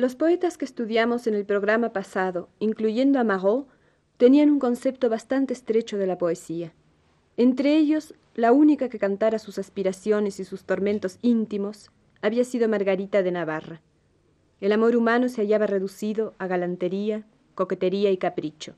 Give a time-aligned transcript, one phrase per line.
[0.00, 3.68] Los poetas que estudiamos en el programa pasado, incluyendo a Marot,
[4.16, 6.72] tenían un concepto bastante estrecho de la poesía.
[7.36, 11.90] Entre ellos, la única que cantara sus aspiraciones y sus tormentos íntimos
[12.22, 13.82] había sido Margarita de Navarra.
[14.62, 18.76] El amor humano se hallaba reducido a galantería, coquetería y capricho.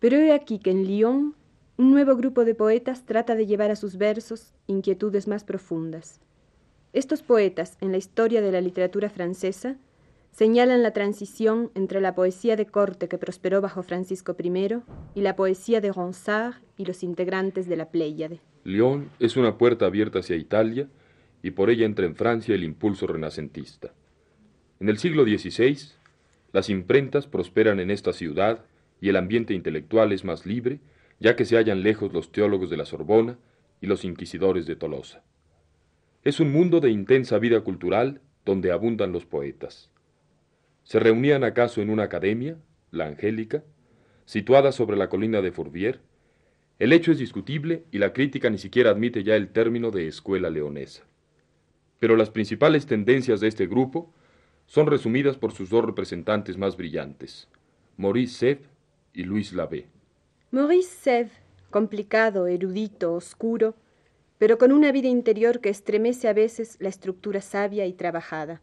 [0.00, 1.34] Pero he aquí que en Lyon
[1.76, 6.22] un nuevo grupo de poetas trata de llevar a sus versos inquietudes más profundas.
[6.94, 9.76] Estos poetas, en la historia de la literatura francesa,
[10.32, 14.82] señalan la transición entre la poesía de corte que prosperó bajo Francisco I
[15.14, 18.40] y la poesía de Ronsard y los integrantes de la Pléyade.
[18.64, 20.88] Lyon es una puerta abierta hacia Italia
[21.42, 23.92] y por ella entra en Francia el impulso renacentista.
[24.80, 25.78] En el siglo XVI,
[26.52, 28.64] las imprentas prosperan en esta ciudad
[29.00, 30.80] y el ambiente intelectual es más libre,
[31.20, 33.38] ya que se hallan lejos los teólogos de la Sorbona
[33.80, 35.22] y los inquisidores de Tolosa.
[36.24, 39.91] Es un mundo de intensa vida cultural donde abundan los poetas.
[40.84, 42.56] ¿Se reunían acaso en una academia,
[42.90, 43.62] la Angélica,
[44.24, 46.00] situada sobre la colina de Fourvière?
[46.78, 50.50] El hecho es discutible y la crítica ni siquiera admite ya el término de escuela
[50.50, 51.04] leonesa.
[52.00, 54.12] Pero las principales tendencias de este grupo
[54.66, 57.48] son resumidas por sus dos representantes más brillantes,
[57.96, 58.68] Maurice Sèvres
[59.12, 59.86] y Louis Labbé.
[60.50, 61.30] Maurice Sèvres,
[61.70, 63.76] complicado, erudito, oscuro,
[64.38, 68.60] pero con una vida interior que estremece a veces la estructura sabia y trabajada.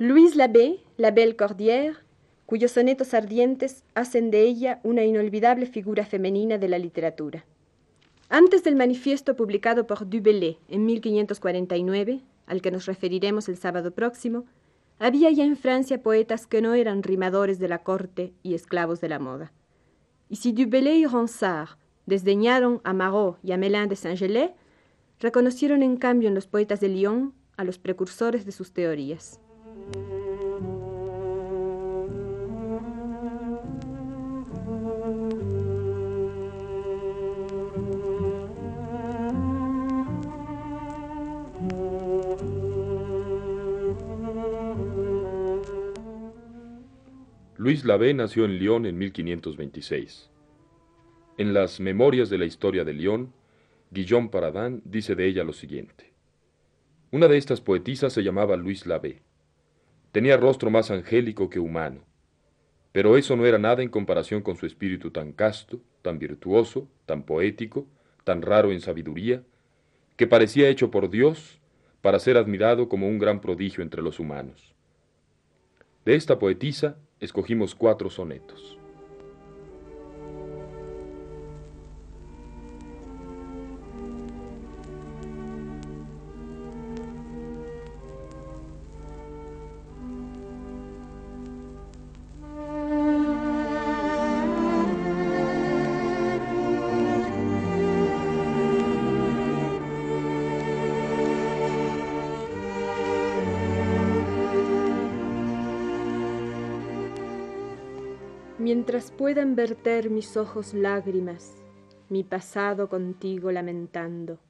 [0.00, 2.04] Louise Labbé, la Belle Cordière,
[2.46, 7.44] cuyos sonetos ardientes hacen de ella una inolvidable figura femenina de la literatura.
[8.28, 13.90] Antes del manifiesto publicado por Du Bellay en 1549, al que nos referiremos el sábado
[13.90, 14.44] próximo,
[15.00, 19.08] había ya en Francia poetas que no eran rimadores de la corte y esclavos de
[19.08, 19.52] la moda.
[20.28, 21.70] Y si Du Bellay y Ronsard
[22.06, 24.52] desdeñaron a Marot y a Mélin de Saint-Gelais,
[25.18, 29.40] reconocieron en cambio en los poetas de Lyon a los precursores de sus teorías.
[47.68, 50.30] Luis Lavé nació en Lyon en 1526.
[51.36, 53.34] En las Memorias de la Historia de Lyon,
[53.90, 56.14] Guillaume Paradin dice de ella lo siguiente.
[57.10, 59.22] Una de estas poetisas se llamaba Luis Lavé.
[60.12, 62.00] Tenía rostro más angélico que humano,
[62.92, 67.22] pero eso no era nada en comparación con su espíritu tan casto, tan virtuoso, tan
[67.22, 67.86] poético,
[68.24, 69.42] tan raro en sabiduría,
[70.16, 71.60] que parecía hecho por Dios
[72.00, 74.74] para ser admirado como un gran prodigio entre los humanos.
[76.04, 78.78] De esta poetisa escogimos cuatro sonetos.
[108.58, 111.54] Mientras puedan verter mis ojos lágrimas,
[112.08, 114.40] mi pasado contigo lamentando,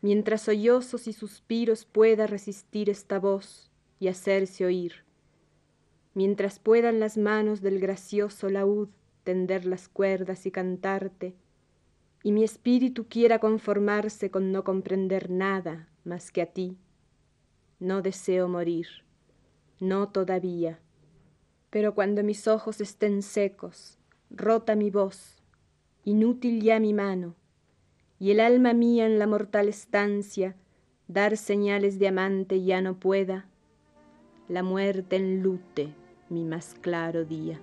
[0.00, 5.04] mientras sollozos y suspiros pueda resistir esta voz y hacerse oír,
[6.14, 8.88] mientras puedan las manos del gracioso laúd
[9.22, 11.34] tender las cuerdas y cantarte,
[12.22, 16.78] y mi espíritu quiera conformarse con no comprender nada más que a ti,
[17.80, 18.86] no deseo morir,
[19.78, 20.80] no todavía
[21.70, 23.96] pero cuando mis ojos estén secos,
[24.30, 25.42] rota mi voz,
[26.04, 27.36] inútil ya mi mano,
[28.18, 30.56] y el alma mía en la mortal estancia
[31.08, 33.46] dar señales de amante ya no pueda,
[34.48, 35.94] la muerte enlute
[36.28, 37.60] mi más claro día.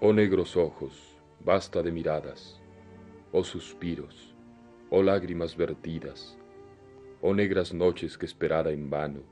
[0.00, 2.60] Oh negros ojos, basta de miradas,
[3.32, 4.34] oh suspiros,
[4.90, 6.36] oh lágrimas vertidas,
[7.20, 9.31] oh negras noches que esperara en vano,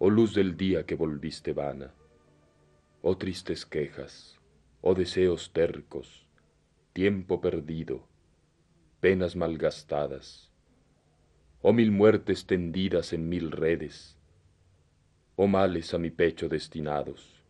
[0.00, 1.92] oh luz del día que volviste vana,
[3.02, 4.38] oh tristes quejas,
[4.80, 6.26] oh deseos tercos,
[6.92, 8.06] tiempo perdido,
[9.00, 10.52] penas malgastadas,
[11.62, 14.16] oh mil muertes tendidas en mil redes,
[15.34, 17.42] oh males a mi pecho destinados,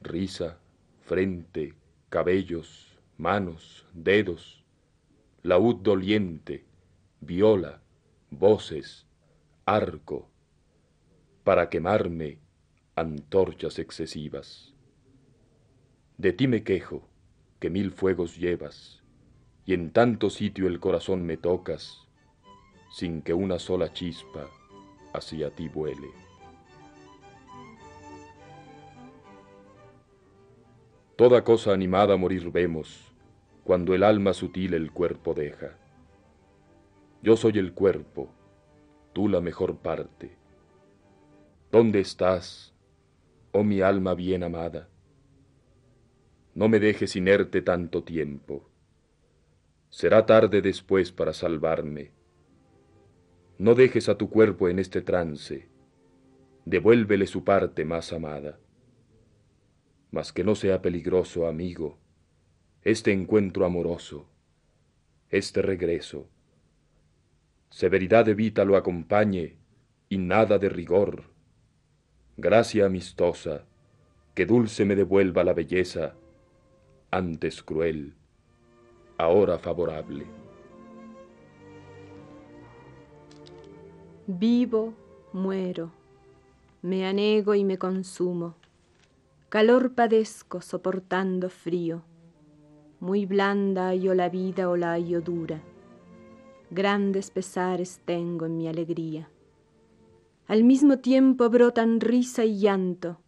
[0.00, 0.58] risa,
[1.02, 1.74] frente,
[2.08, 4.64] cabellos, manos, dedos,
[5.42, 6.64] laúd doliente,
[7.20, 7.82] viola,
[8.30, 9.06] voces,
[9.66, 10.30] arco,
[11.44, 12.38] para quemarme
[12.96, 14.74] antorchas excesivas.
[16.16, 17.06] De ti me quejo,
[17.60, 19.02] que mil fuegos llevas,
[19.66, 22.08] y en tanto sitio el corazón me tocas,
[22.90, 24.48] sin que una sola chispa
[25.12, 26.08] hacia ti vuele.
[31.16, 33.12] Toda cosa animada morir vemos,
[33.64, 35.76] cuando el alma sutil el cuerpo deja.
[37.22, 38.30] Yo soy el cuerpo,
[39.12, 40.43] tú la mejor parte.
[41.74, 42.72] ¿Dónde estás,
[43.50, 44.88] oh mi alma bien amada?
[46.54, 48.70] No me dejes inerte tanto tiempo.
[49.90, 52.12] Será tarde después para salvarme.
[53.58, 55.68] No dejes a tu cuerpo en este trance.
[56.64, 58.60] Devuélvele su parte más amada.
[60.12, 61.98] Mas que no sea peligroso, amigo,
[62.82, 64.28] este encuentro amoroso,
[65.28, 66.28] este regreso.
[67.70, 69.56] Severidad de vida lo acompañe
[70.08, 71.33] y nada de rigor.
[72.36, 73.62] Gracia amistosa,
[74.34, 76.14] que dulce me devuelva la belleza
[77.12, 78.12] antes cruel,
[79.18, 80.26] ahora favorable.
[84.26, 84.94] Vivo,
[85.32, 85.92] muero,
[86.82, 88.56] me anego y me consumo,
[89.48, 92.02] calor padezco soportando frío,
[92.98, 95.60] muy blanda yo la vida o la hallo dura,
[96.72, 99.28] grandes pesares tengo en mi alegría.
[100.46, 103.18] Al mismo tiempo brotan risa y llanto,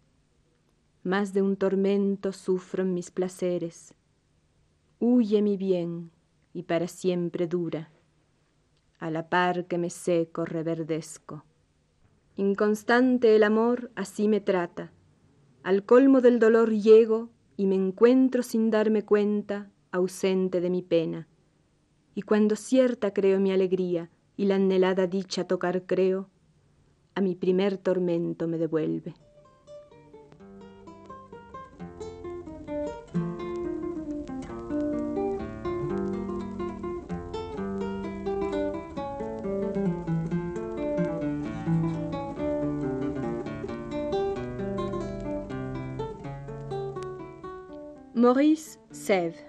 [1.02, 3.94] más de un tormento sufro en mis placeres.
[4.98, 6.10] Huye mi bien
[6.52, 7.90] y para siempre dura,
[8.98, 11.44] a la par que me seco reverdezco.
[12.36, 14.92] Inconstante el amor así me trata,
[15.62, 21.28] al colmo del dolor llego y me encuentro sin darme cuenta, ausente de mi pena.
[22.14, 26.28] Y cuando cierta creo mi alegría y la anhelada dicha tocar creo,
[27.16, 29.14] a mi primer tormento me devuelve.
[48.14, 49.42] Maurice Sèvres.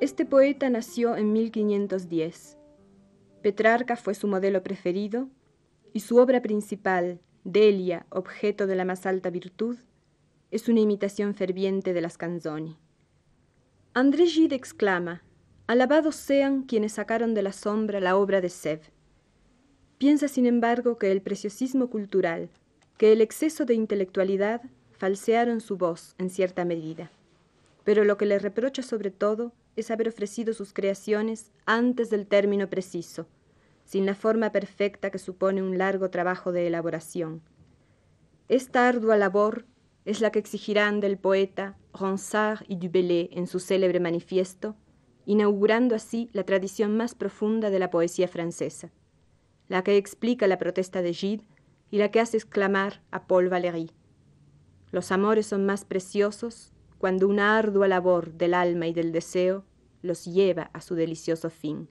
[0.00, 2.56] Este poeta nació en 1510.
[3.42, 5.28] Petrarca fue su modelo preferido
[5.96, 9.78] y su obra principal, Delia, objeto de la más alta virtud,
[10.50, 12.76] es una imitación ferviente de las canzoni.
[13.94, 15.22] André Gide exclama,
[15.66, 18.92] Alabados sean quienes sacaron de la sombra la obra de Sèvres.
[19.96, 22.50] Piensa, sin embargo, que el preciosismo cultural,
[22.98, 24.60] que el exceso de intelectualidad
[24.98, 27.10] falsearon su voz en cierta medida
[27.86, 32.68] pero lo que le reprocha sobre todo es haber ofrecido sus creaciones antes del término
[32.68, 33.28] preciso,
[33.86, 37.40] sin la forma perfecta que supone un largo trabajo de elaboración.
[38.48, 39.64] Esta ardua labor
[40.04, 44.76] es la que exigirán del poeta Ronsard y Du Bellay en su célebre manifiesto,
[45.24, 48.92] inaugurando así la tradición más profunda de la poesía francesa,
[49.68, 51.48] la que explica la protesta de Gide
[51.90, 53.90] y la que hace exclamar a Paul Valéry.
[54.90, 59.64] Los amores son más preciosos cuando una ardua labor del alma y del deseo
[60.02, 61.88] los lleva a su delicioso fin.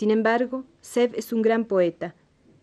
[0.00, 2.14] Sin embargo, Seb es un gran poeta,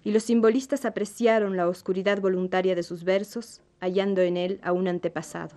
[0.04, 4.88] y los simbolistas apreciaron la oscuridad voluntaria de sus versos, hallando en él a un
[4.88, 5.56] antepasado.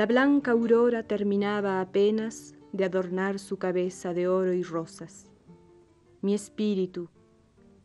[0.00, 5.26] La blanca aurora terminaba apenas de adornar su cabeza de oro y rosas.
[6.22, 7.10] Mi espíritu,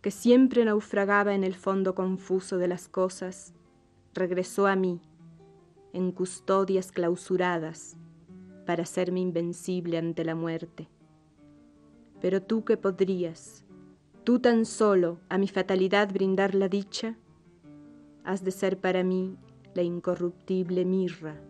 [0.01, 3.53] que siempre naufragaba en el fondo confuso de las cosas,
[4.13, 5.01] regresó a mí,
[5.91, 7.97] en custodias clausuradas,
[8.65, 10.87] para hacerme invencible ante la muerte,
[12.21, 13.65] Pero tú que podrías,
[14.23, 17.17] tú tan solo a mi fatalidad brindar la dicha,
[18.23, 19.35] has de ser para mí
[19.73, 21.41] la incorruptible mirra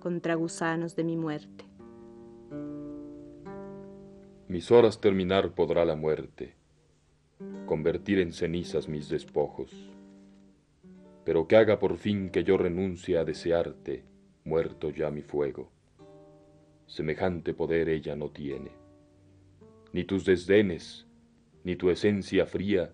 [0.00, 1.64] contra gusanos de mi muerte.
[4.48, 6.56] Mis horas terminar podrá la muerte,
[7.66, 9.70] convertir en cenizas mis despojos,
[11.24, 14.04] pero que haga por fin que yo renuncie a desearte,
[14.44, 15.70] muerto ya mi fuego.
[16.86, 18.72] Semejante poder ella no tiene.
[19.92, 21.06] Ni tus desdenes,
[21.62, 22.92] ni tu esencia fría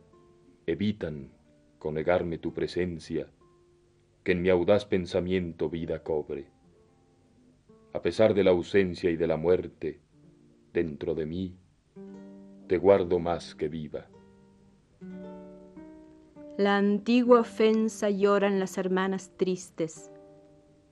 [0.67, 1.31] evitan,
[1.79, 3.31] con negarme tu presencia,
[4.25, 6.56] que en mi audaz pensamiento vida cobre.
[7.97, 10.03] A pesar de la ausencia y de la muerte,
[10.71, 11.57] dentro de mí,
[12.67, 14.07] te guardo más que viva.
[16.59, 20.11] La antigua ofensa lloran las hermanas tristes,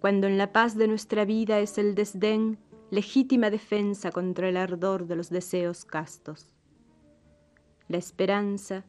[0.01, 2.57] cuando en la paz de nuestra vida es el desdén
[2.91, 6.55] legítima defensa contra el ardor de los deseos castos.
[7.87, 8.87] La esperanza,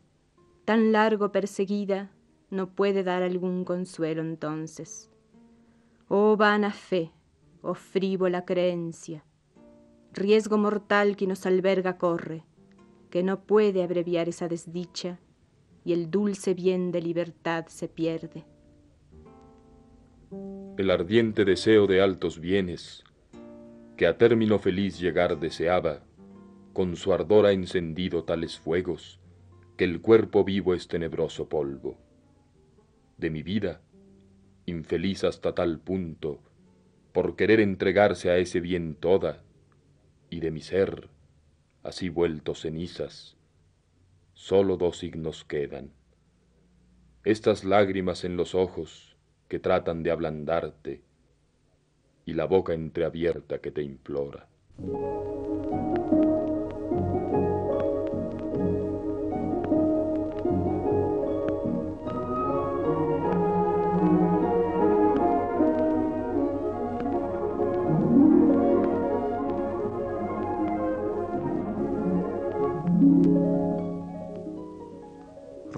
[0.64, 2.12] tan largo perseguida,
[2.50, 5.12] no puede dar algún consuelo entonces.
[6.08, 7.12] Oh vana fe,
[7.66, 9.26] oh frívola creencia,
[10.14, 12.44] riesgo mortal que nos alberga corre,
[13.10, 15.20] que no puede abreviar esa desdicha
[15.84, 18.46] y el dulce bien de libertad se pierde.
[20.78, 23.04] El ardiente deseo de altos bienes,
[23.98, 26.04] que a término feliz llegar deseaba,
[26.74, 29.20] con su ardor ha encendido tales fuegos,
[29.78, 31.98] que el cuerpo vivo es tenebroso polvo.
[33.18, 33.82] De mi vida,
[34.66, 36.42] infeliz hasta tal punto,
[37.16, 39.42] por querer entregarse a ese bien toda,
[40.30, 41.08] y de mi ser,
[41.82, 43.38] así vuelto cenizas,
[44.34, 45.94] sólo dos signos quedan.
[47.24, 49.16] Estas lágrimas en los ojos
[49.48, 51.04] que tratan de ablandarte,
[52.26, 54.50] y la boca entreabierta que te implora.